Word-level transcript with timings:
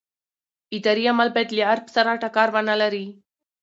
اداري 0.75 1.03
عمل 1.11 1.29
باید 1.35 1.49
له 1.57 1.63
عرف 1.71 1.85
سره 1.95 2.19
ټکر 2.21 2.47
ونه 2.55 2.75
لري. 2.81 3.05